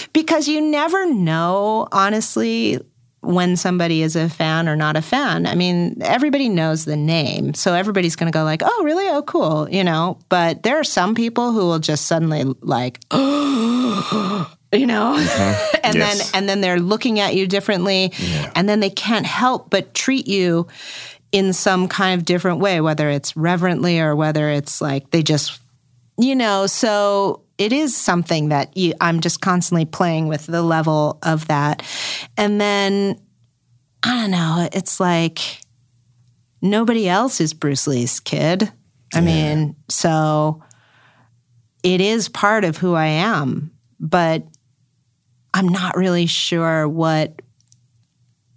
[0.14, 2.80] because you never know, honestly
[3.22, 5.48] when somebody is a fan or not a fan.
[5.48, 9.08] I mean, everybody knows the name, so everybody's going to go like, "Oh, really?
[9.10, 10.20] Oh, cool," you know.
[10.30, 13.00] But there are some people who will just suddenly like,
[14.74, 15.76] you know mm-hmm.
[15.84, 16.32] and yes.
[16.32, 18.52] then and then they're looking at you differently yeah.
[18.56, 20.68] and then they can't help but treat you
[21.32, 25.60] in some kind of different way whether it's reverently or whether it's like they just
[26.18, 31.18] you know so it is something that you, i'm just constantly playing with the level
[31.24, 31.84] of that
[32.36, 33.20] and then
[34.04, 35.62] i don't know it's like
[36.62, 38.64] nobody else is bruce lee's kid
[39.14, 39.22] i yeah.
[39.22, 40.62] mean so
[41.84, 44.44] it is part of who i am but
[45.58, 47.42] I'm not really sure what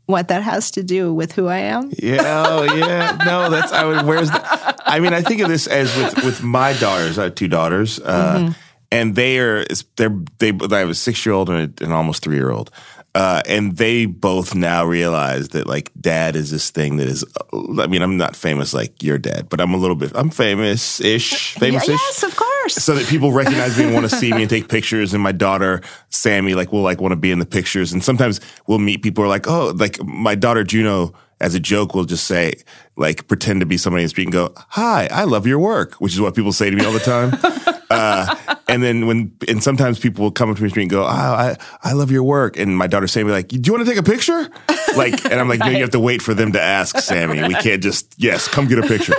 [0.04, 1.90] what that has to do with who I am.
[1.96, 3.16] Yeah, oh yeah.
[3.24, 6.42] No, that's I would where's the I mean, I think of this as with with
[6.42, 7.18] my daughters.
[7.18, 7.98] I have two daughters.
[8.00, 8.52] Uh, mm-hmm.
[8.92, 9.64] and they are
[9.96, 12.70] they're they I have a 6-year-old and an almost 3-year-old.
[13.12, 17.24] Uh, and they both now realize that like dad is this thing that is.
[17.52, 20.12] I mean, I'm not famous like your dad, but I'm a little bit.
[20.14, 21.54] I'm famous ish.
[21.54, 21.98] Famous ish.
[21.98, 22.74] Yes, of course.
[22.76, 25.12] So that people recognize me and want to see me and take pictures.
[25.12, 27.92] And my daughter Sammy like will like want to be in the pictures.
[27.92, 31.60] And sometimes we'll meet people who are like, oh, like my daughter Juno as a
[31.60, 32.52] joke will just say
[32.96, 36.12] like pretend to be somebody and speak and go, "Hi, I love your work," which
[36.12, 37.30] is what people say to me all the time.
[37.90, 38.34] uh,
[38.68, 41.06] and then when and sometimes people will come up to me street and go, "Oh,
[41.06, 43.98] I I love your work," and my daughter Sammy like, "Do you want to take
[43.98, 44.48] a picture?"
[44.96, 47.42] Like, and I'm like, "No, you have to wait for them to ask, Sammy.
[47.46, 49.14] We can't just yes, come get a picture."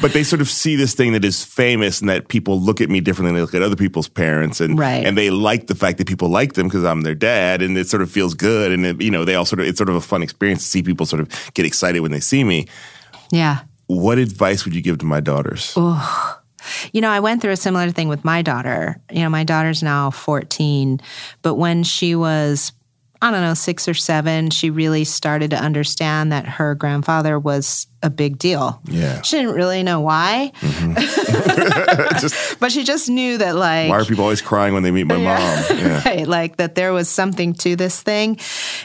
[0.00, 2.88] But they sort of see this thing that is famous and that people look at
[2.88, 5.04] me differently than they look at other people's parents, and Right.
[5.04, 7.88] and they like the fact that people like them because I'm their dad, and it
[7.88, 9.94] sort of feels good, and it, you know they all sort of it's sort of
[9.96, 12.66] a fun experience to see people sort of get excited when they see me.
[13.30, 13.60] Yeah.
[13.86, 15.74] What advice would you give to my daughters?
[16.92, 19.00] You know, I went through a similar thing with my daughter.
[19.10, 21.00] You know, my daughter's now 14,
[21.42, 22.72] but when she was,
[23.22, 27.86] I don't know, six or seven, she really started to understand that her grandfather was
[28.02, 28.80] a big deal.
[28.84, 29.22] Yeah.
[29.22, 30.94] She didn't really know why, mm-hmm.
[32.20, 35.04] Just but she just knew that, like, why are people always crying when they meet
[35.04, 35.64] my mom?
[35.74, 36.02] Yeah.
[36.04, 38.38] right, like that there was something to this thing.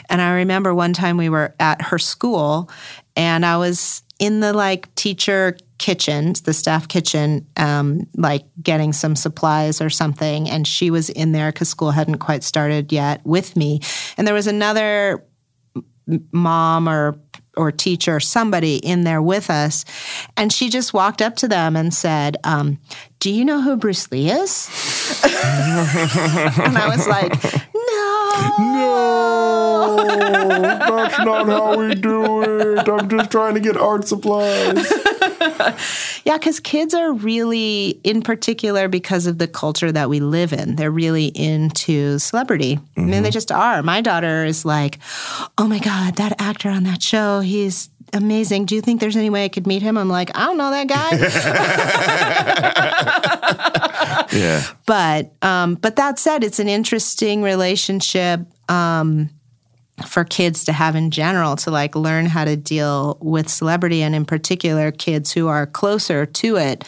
[0.08, 2.70] And I remember one time we were at her school
[3.16, 9.16] and I was in the like teacher kitchen, the staff kitchen, um, like getting some
[9.16, 10.48] supplies or something.
[10.48, 13.80] And she was in there because school hadn't quite started yet with me.
[14.16, 15.24] And there was another
[16.32, 17.18] mom or
[17.56, 19.84] or teacher somebody in there with us
[20.36, 22.78] and she just walked up to them and said um,
[23.18, 24.68] do you know who bruce lee is
[25.24, 27.32] and i was like
[28.58, 29.00] no
[31.10, 32.88] that's not how we do it.
[32.88, 34.92] I'm just trying to get art supplies.
[36.24, 40.76] Yeah, because kids are really, in particular, because of the culture that we live in,
[40.76, 42.78] they're really into celebrity.
[42.96, 43.30] I mean, they mm-hmm.
[43.30, 43.82] just are.
[43.82, 44.98] My daughter is like,
[45.56, 48.66] oh my God, that actor on that show, he's amazing.
[48.66, 49.96] Do you think there's any way I could meet him?
[49.96, 51.16] I'm like, I don't know that guy.
[54.32, 54.64] Yeah.
[54.86, 58.40] but um, but that said, it's an interesting relationship
[58.70, 59.30] um,
[60.06, 64.14] for kids to have in general to like learn how to deal with celebrity and
[64.14, 66.84] in particular kids who are closer to it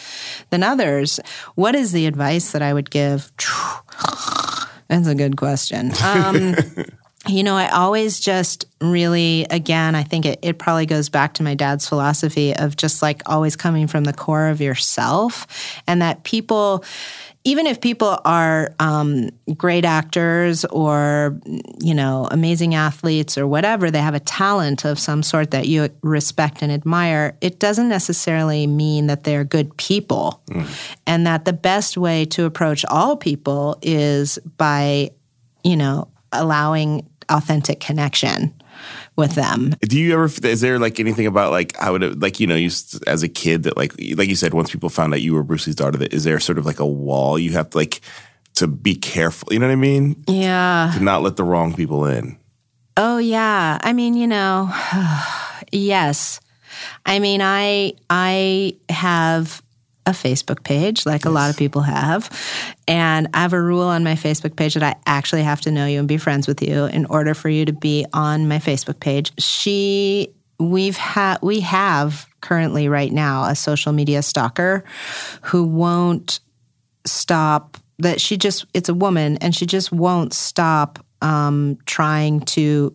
[0.51, 1.21] than others.
[1.55, 3.33] What is the advice that I would give?
[4.89, 5.93] That's a good question.
[6.05, 6.55] Um,
[7.27, 11.43] you know, I always just really, again, I think it, it probably goes back to
[11.43, 15.47] my dad's philosophy of just like always coming from the core of yourself
[15.87, 16.85] and that people,
[17.45, 21.41] even if people are um, great actors or,
[21.81, 25.89] you know, amazing athletes or whatever, they have a talent of some sort that you
[26.03, 30.41] respect and admire, it doesn't necessarily mean that they're good people.
[31.07, 35.11] And that the best way to approach all people is by,
[35.65, 38.55] you know, allowing authentic connection
[39.17, 39.75] with them.
[39.83, 40.25] Do you ever?
[40.25, 42.71] Is there like anything about like I would like you know you
[43.07, 45.67] as a kid that like like you said once people found out you were Bruce
[45.67, 48.01] Lee's daughter that is there sort of like a wall you have to like
[48.55, 49.53] to be careful?
[49.53, 50.23] You know what I mean?
[50.27, 50.93] Yeah.
[50.95, 52.39] To not let the wrong people in.
[52.97, 53.79] Oh yeah.
[53.83, 54.71] I mean, you know,
[55.73, 56.41] yes.
[57.07, 59.63] I mean, I I have
[60.07, 62.31] a Facebook page like a lot of people have,
[62.89, 65.87] and I have a rule on my Facebook page that I actually have to know
[65.87, 69.01] you and be friends with you in order for you to be on my Facebook
[69.01, 69.33] page.
[69.39, 74.85] She we've had we have currently right now a social media stalker
[75.43, 76.41] who won't
[77.05, 82.95] stop that she just it's a woman and she just won't stop um, trying to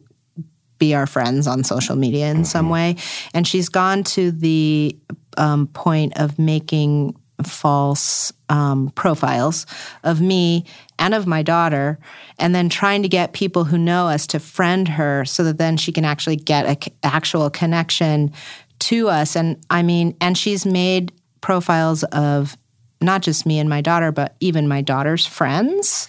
[0.78, 2.96] be our friends on social media in some way.
[3.34, 4.96] And she's gone to the
[5.38, 9.66] um, point of making false um, profiles
[10.04, 10.66] of me
[10.98, 12.00] and of my daughter
[12.40, 15.78] and then trying to get people who know us to friend her so that then
[15.78, 18.32] she can actually get an actual connection
[18.80, 19.36] to us.
[19.36, 22.58] And i mean and she's made profiles of
[23.02, 26.08] not just me and my daughter but even my daughter's friends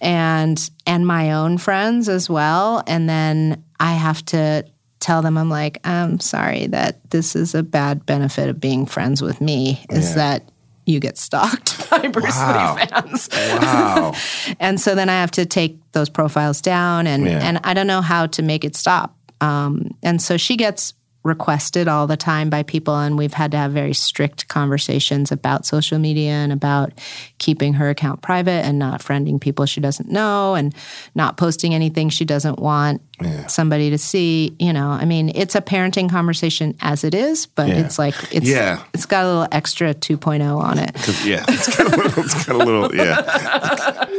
[0.00, 2.82] and and my own friends as well.
[2.86, 4.64] And then i have to
[5.04, 9.20] tell them i'm like i'm sorry that this is a bad benefit of being friends
[9.20, 10.50] with me is that
[10.86, 12.76] you get stalked by bruce Wow.
[12.76, 13.28] lee fans
[13.60, 14.14] Wow.
[14.60, 17.40] and so then I have to take those profiles down, and Yeah.
[17.42, 19.14] and I don't know how to make it stop.
[19.40, 20.94] Um, and so she gets
[21.24, 25.64] requested all the time by people, and we've had to have very strict conversations about
[25.66, 26.92] social media and about
[27.38, 30.74] keeping her account private and not friending people she doesn't know and
[31.14, 33.00] not posting anything she doesn't want
[33.48, 34.54] somebody to see.
[34.58, 37.74] You know, I mean, it's a parenting conversation as it is, but Yeah.
[37.80, 38.82] it's like it's Yeah.
[38.92, 40.94] it's got a little extra 2.0 on it.
[41.24, 41.44] yeah.
[41.48, 42.22] It's got a little.
[42.24, 42.94] It's got a little.
[42.94, 44.04] Yeah.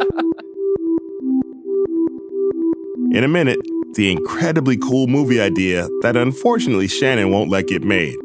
[3.11, 3.59] In a minute,
[3.95, 8.17] the incredibly cool movie idea that unfortunately Shannon won't let get made,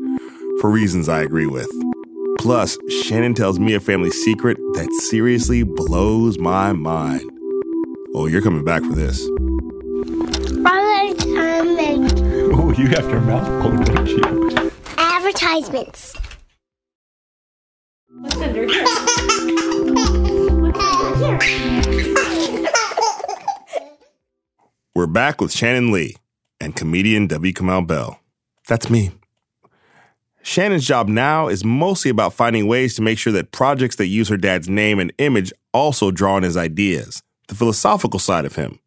[0.61, 1.71] for reasons I agree with.
[2.39, 7.23] Plus, Shannon tells me a family secret that seriously blows my mind.
[8.15, 9.25] Oh, you're coming back for this.
[12.53, 14.71] Oh, you have your mouth full, don't you?
[14.99, 16.17] Advertisements.
[18.21, 18.85] What's under here?
[20.73, 22.30] What's under here?
[25.01, 26.15] We're back with Shannon Lee
[26.61, 27.55] and comedian W.
[27.55, 28.21] Kamau Bell.
[28.69, 29.13] That's me.
[30.43, 34.29] Shannon's job now is mostly about finding ways to make sure that projects that use
[34.29, 38.79] her dad's name and image also draw on his ideas, the philosophical side of him.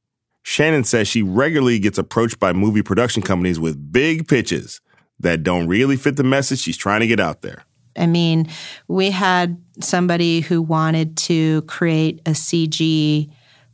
[0.44, 4.82] Shannon says she regularly gets approached by movie production companies with big pitches
[5.20, 7.64] that don't really fit the message she's trying to get out there.
[7.98, 8.50] I mean,
[8.88, 13.32] we had somebody who wanted to create a CG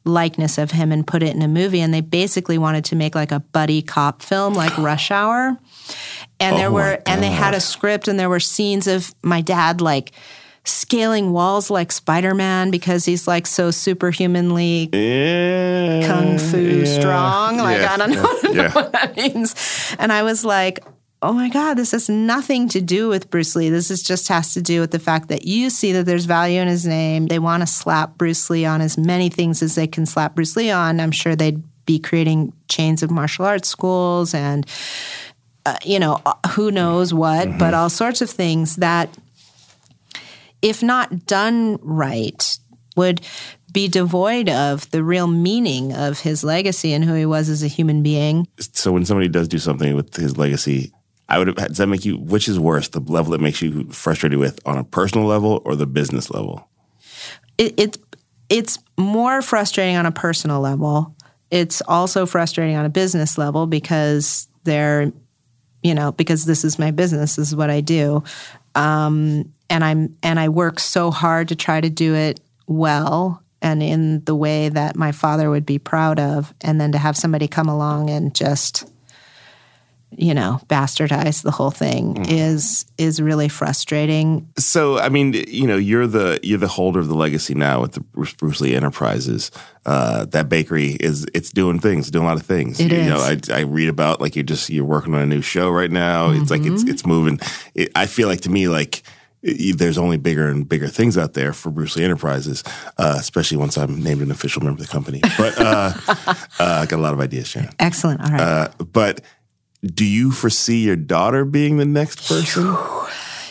[0.09, 3.15] likeness of him and put it in a movie, and they basically wanted to make
[3.15, 5.57] like a buddy cop film, like Rush Hour.
[6.39, 9.13] And there Oh my were, and they had a script, and there were scenes of
[9.23, 10.11] my dad like
[10.65, 17.57] scaling walls like Spider Man because he's like so superhumanly Yeah, kung fu yeah, strong.
[17.57, 18.73] Like yeah, I don't know, yeah, yeah.
[18.75, 19.55] what that means.
[19.97, 20.79] And I was like,
[21.21, 23.69] oh my God, this has nothing to do with Bruce Lee.
[23.69, 26.61] This is just has to do with the fact that you see that there's value
[26.61, 27.27] in his name.
[27.27, 30.55] They want to slap Bruce Lee on as many things as they can slap Bruce
[30.55, 30.99] Lee on.
[30.99, 34.65] I'm sure they'd be creating chains of martial arts schools and
[35.65, 39.09] uh, you know uh, who knows what, but all sorts of things that
[40.61, 42.59] if not done right,
[42.95, 43.21] would
[43.71, 47.67] be devoid of the real meaning of his legacy and who he was as a
[47.67, 48.47] human being.
[48.59, 50.91] so when somebody does do something with his legacy,
[51.29, 53.85] I would have does that make you which is worse, the level it makes you
[53.91, 56.67] frustrated with on a personal level or the business level?
[57.57, 57.97] It, it's
[58.49, 61.15] it's more frustrating on a personal level.
[61.51, 65.11] It's also frustrating on a business level because they're,
[65.83, 68.23] you know, because this is my business, this is what I do,
[68.75, 73.83] um, and I'm and I work so hard to try to do it well and
[73.83, 77.47] in the way that my father would be proud of, and then to have somebody
[77.47, 78.89] come along and just
[80.17, 83.99] you know bastardize the whole thing is is really frustrating
[84.57, 87.93] So I mean, you know, you're the you're the holder of the legacy now with
[87.93, 89.51] the Bruce, Lee Enterprises.
[89.85, 92.79] Uh, that bakery is it's doing things, doing a lot of things.
[92.79, 93.17] It you, know.
[93.17, 96.31] I, I read about like you're just you're working on a new show right now.
[96.31, 97.39] It's like it's it's moving.
[97.73, 99.03] It, I feel like to me like.
[99.41, 102.61] There's only bigger and bigger things out there for Bruce Lee Enterprises,
[102.97, 105.21] uh, especially once I'm named an official member of the company.
[105.37, 107.71] But uh, uh, I got a lot of ideas, Shannon.
[107.79, 109.21] excellent all right Uh, but
[109.83, 112.75] do you foresee your daughter being the next person?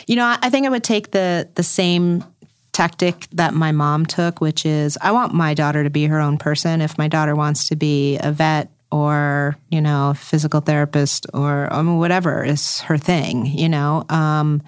[0.07, 2.23] You know, I think I would take the the same
[2.71, 6.37] tactic that my mom took, which is I want my daughter to be her own
[6.37, 6.81] person.
[6.81, 11.81] If my daughter wants to be a vet or you know physical therapist or I
[11.81, 14.05] mean, whatever is her thing, you know.
[14.09, 14.61] Um,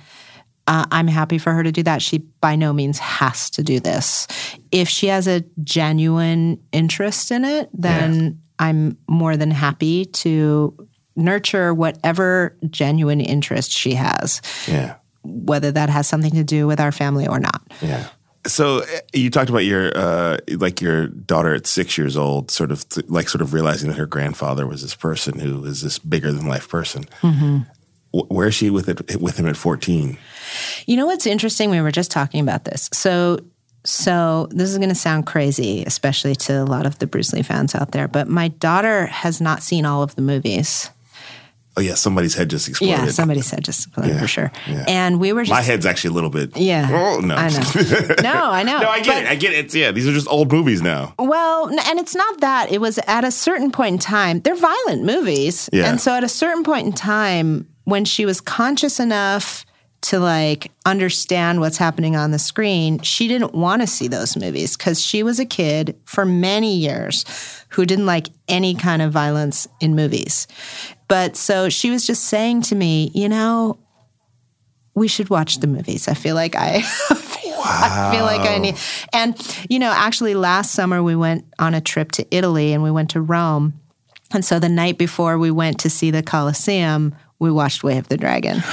[0.68, 2.02] uh, I'm happy for her to do that.
[2.02, 4.28] She by no means has to do this.
[4.72, 10.88] If she has a genuine interest in it, then I'm more than happy to
[11.22, 14.96] nurture whatever genuine interest she has Yeah.
[15.24, 17.62] whether that has something to do with our family or not.
[17.82, 18.08] Yeah.
[18.48, 22.72] So uh, you talked about your uh, like your daughter at six years old, sort
[22.72, 26.32] of like sort of realizing that her grandfather was this person who was this bigger
[26.32, 27.06] than life person.
[27.22, 30.18] Wh- Where is she with it with him at fourteen?
[30.88, 31.70] You know what's interesting?
[31.70, 32.90] We were just talking about this.
[32.94, 33.38] So,
[33.86, 37.44] so this is going to sound crazy, especially to a lot of the Bruce Lee
[37.44, 38.08] fans out there.
[38.08, 40.90] But my daughter has not seen all of the movies.
[41.82, 42.98] Oh yeah, somebody's head just exploded.
[43.00, 44.52] Yeah, somebody's head just Yeah, for sure.
[44.68, 44.86] yeah.
[44.88, 46.56] And we were just My head's actually a little bit.
[46.56, 47.36] Yeah, Oh no.
[47.36, 47.60] I know.
[48.22, 48.80] No, I know.
[48.80, 49.30] no, I get But- it.
[49.30, 49.66] I get it.
[49.66, 51.14] It's, yeah, these are just old movies now.
[51.18, 52.72] Well, and it's not that.
[52.72, 55.70] It was at a certain point in time, they're violent movies.
[55.74, 55.90] Yeah.
[55.90, 59.66] And so at a certain point in time, when she was conscious enough
[60.02, 64.76] to like understand what's happening on the screen, she didn't want to see those movies
[64.78, 67.24] because she was a kid for many years
[67.72, 70.48] who didn't like any kind of violence in movies.
[71.08, 73.80] But so she was just saying to me, you know,
[74.94, 76.08] we should watch the movies.
[76.08, 76.84] I feel like I
[77.64, 78.76] I feel like I need.
[79.14, 79.36] And
[79.70, 83.12] you know, actually, last summer we went on a trip to Italy and we went
[83.12, 83.80] to Rome.
[84.34, 88.08] And so the night before we went to see the Colosseum, we watched Way of
[88.08, 88.64] the Dragon.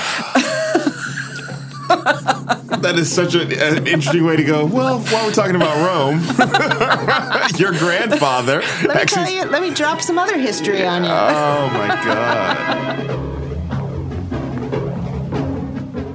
[2.79, 4.65] That is such a, an interesting way to go.
[4.65, 6.21] Well, while we're talking about Rome,
[7.59, 9.45] your grandfather Let me tell you.
[9.45, 11.11] Let me drop some other history on you.
[11.11, 13.19] Oh my God.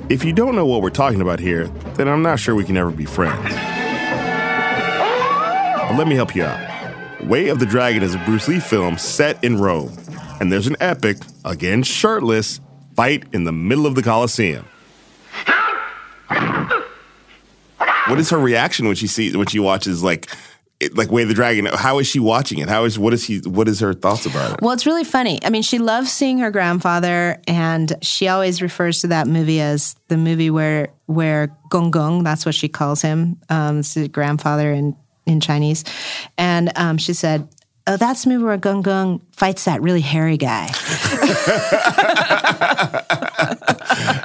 [0.10, 2.78] If you don't know what we're talking about here, then I'm not sure we can
[2.78, 3.44] ever be friends.
[5.90, 7.26] But let me help you out.
[7.26, 9.92] Way of the Dragon is a Bruce Lee film set in Rome,
[10.40, 12.62] and there's an epic, again shirtless,
[12.96, 14.66] fight in the middle of the Colosseum.
[18.08, 20.30] What is her reaction when she sees when she watches like
[20.94, 21.66] like Way of the Dragon?
[21.66, 22.70] How is she watching it?
[22.70, 24.62] How is what is he what is her thoughts about it?
[24.62, 25.40] Well, it's really funny.
[25.44, 29.96] I mean, she loves seeing her grandfather, and she always refers to that movie as
[30.10, 32.24] the movie where where Gong Gong.
[32.24, 33.40] That's what she calls him.
[33.50, 34.96] Um, it's his grandfather in
[35.26, 35.84] in Chinese,
[36.38, 37.48] and um, she said.
[37.86, 40.68] Oh, that's the movie where Gong Gong fights that really hairy guy.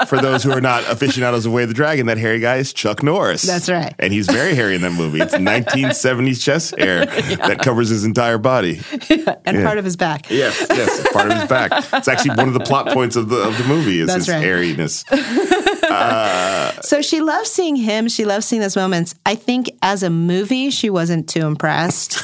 [0.09, 2.73] For those who are not aficionados of Way of the Dragon, that hairy guy is
[2.73, 3.43] Chuck Norris.
[3.43, 3.95] That's right.
[3.99, 5.21] And he's very hairy in that movie.
[5.21, 8.81] It's 1970s chest hair that covers his entire body.
[9.11, 9.65] and Yeah.
[9.65, 10.31] part of his back.
[10.31, 11.71] Yes, yes, part of his back.
[11.93, 14.35] It's actually one of the plot points of the of the movie is That's his
[14.35, 14.45] right.
[14.45, 15.05] hairiness.
[15.89, 18.09] Uh, so she loves seeing him.
[18.09, 19.15] She loves seeing those moments.
[19.25, 22.23] I think as a movie, she wasn't too impressed.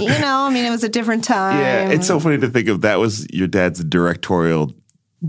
[0.00, 1.58] you know, I mean, it was a different time.
[1.58, 4.72] Yeah, it's so funny to think of that was your dad's directorial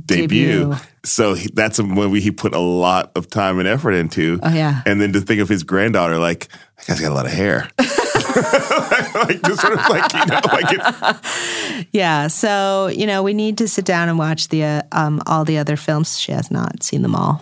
[0.06, 0.60] debut.
[0.70, 0.76] Debut.
[1.04, 4.40] So he, that's a movie he put a lot of time and effort into.
[4.44, 4.82] Oh, yeah.
[4.86, 7.68] And then to think of his granddaughter, like that guy's got a lot of hair.
[7.80, 13.68] like just sort of like you know, like Yeah, so you know, we need to
[13.68, 16.20] sit down and watch the uh, um, all the other films.
[16.20, 17.42] She has not seen them all.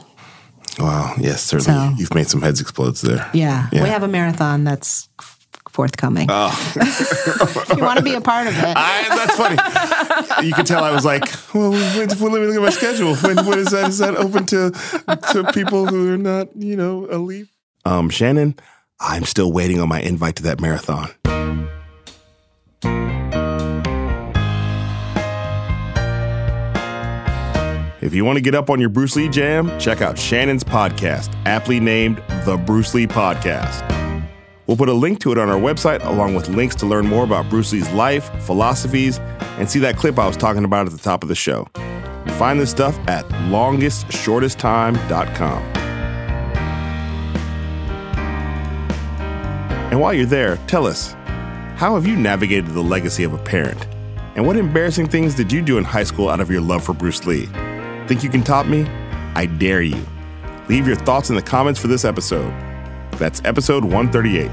[0.80, 1.14] wow.
[1.20, 1.90] Yes, certainly.
[1.90, 3.30] So- You've made some heads explode there.
[3.34, 3.84] Yeah, Yeah.
[3.84, 5.10] we have a marathon that's
[5.72, 6.28] forthcoming.
[6.32, 10.48] if you want to be a part of it, I, that's funny.
[10.48, 13.16] You can tell I was like, well, when, when, let me look at my schedule.
[13.16, 13.90] When, when is that?
[13.90, 14.72] Is that open to
[15.34, 17.48] to people who are not, you know, elite?
[17.86, 18.56] Um, Shannon,
[19.00, 21.10] I'm still waiting on my invite to that marathon.
[28.02, 31.34] If you want to get up on your Bruce Lee jam, check out Shannon's podcast,
[31.46, 33.99] aptly named The Bruce Lee Podcast.
[34.70, 37.24] We'll put a link to it on our website, along with links to learn more
[37.24, 39.18] about Bruce Lee's life, philosophies,
[39.58, 41.68] and see that clip I was talking about at the top of the show.
[42.38, 45.64] Find this stuff at longestshortesttime.com.
[49.90, 51.14] And while you're there, tell us
[51.76, 53.88] how have you navigated the legacy of a parent?
[54.36, 56.94] And what embarrassing things did you do in high school out of your love for
[56.94, 57.48] Bruce Lee?
[58.06, 58.84] Think you can top me?
[59.34, 60.06] I dare you.
[60.68, 62.69] Leave your thoughts in the comments for this episode.
[63.20, 64.50] That's episode 138.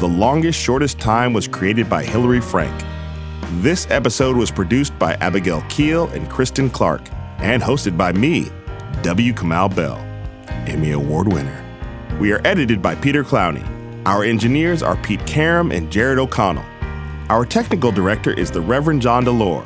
[0.00, 2.74] The Longest Shortest Time was created by Hillary Frank.
[3.62, 7.02] This episode was produced by Abigail Keel and Kristen Clark
[7.38, 8.50] and hosted by me,
[9.02, 9.32] W.
[9.32, 9.98] Kamau Bell,
[10.66, 11.64] Emmy Award winner.
[12.18, 13.64] We are edited by Peter Clowney.
[14.04, 16.64] Our engineers are Pete Karam and Jared O'Connell.
[17.28, 19.64] Our technical director is the Reverend John DeLore.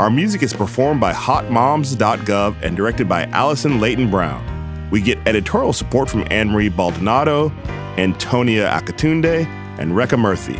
[0.00, 4.88] Our music is performed by hotmoms.gov and directed by Allison Leyton Brown.
[4.90, 7.50] We get editorial support from Ann Marie Baldonado,
[7.98, 9.44] Antonia Akatunde,
[9.78, 10.56] and Rekha Murphy.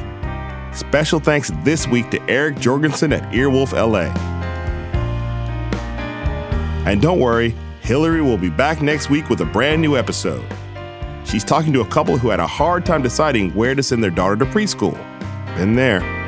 [0.77, 4.13] Special thanks this week to Eric Jorgensen at Earwolf LA.
[6.85, 10.45] And don't worry, Hillary will be back next week with a brand new episode.
[11.25, 14.11] She's talking to a couple who had a hard time deciding where to send their
[14.11, 14.93] daughter to preschool.
[15.57, 16.20] Been there.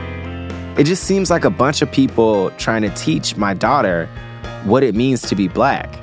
[0.79, 4.07] It just seems like a bunch of people trying to teach my daughter
[4.64, 6.01] what it means to be black.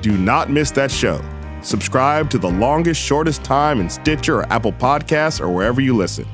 [0.00, 1.20] Do not miss that show.
[1.62, 6.26] Subscribe to The Longest Shortest Time in Stitcher or Apple Podcasts or wherever you listen.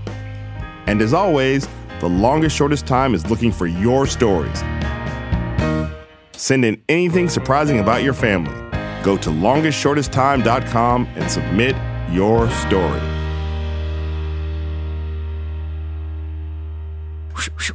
[0.87, 1.67] And as always,
[1.99, 4.62] The Longest Shortest Time is looking for your stories.
[6.33, 8.55] Send in anything surprising about your family.
[9.03, 11.75] Go to longestshortesttime.com and submit
[12.12, 13.01] your story.
[17.37, 17.74] 是是